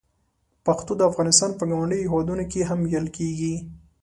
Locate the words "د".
0.97-1.01